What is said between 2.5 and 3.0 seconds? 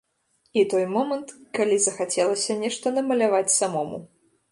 нешта